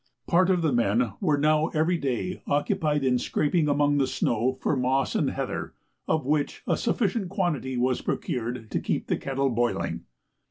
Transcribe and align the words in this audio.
Part 0.25 0.49
of 0.49 0.63
the 0.63 0.73
men 0.73 1.13
were 1.21 1.37
now 1.37 1.67
every 1.75 1.99
day 1.99 2.41
occupied 2.47 3.03
in 3.03 3.19
scraping 3.19 3.67
among 3.69 3.99
the 3.99 4.07
snow 4.07 4.53
for 4.59 4.75
moss 4.75 5.13
and 5.13 5.29
heather, 5.29 5.75
of 6.07 6.25
which 6.25 6.63
a 6.65 6.75
sufficient 6.75 7.29
quantity 7.29 7.77
was 7.77 8.01
procured 8.01 8.71
to 8.71 8.79
keep 8.79 9.05
the 9.05 9.17
kettle 9.17 9.51
boiling. 9.51 10.05